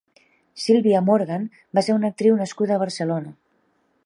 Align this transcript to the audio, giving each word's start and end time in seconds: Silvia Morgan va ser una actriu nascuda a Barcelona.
Silvia 0.63 1.01
Morgan 1.11 1.45
va 1.79 1.83
ser 1.89 1.99
una 1.99 2.13
actriu 2.15 2.41
nascuda 2.41 2.79
a 2.79 2.83
Barcelona. 2.87 3.37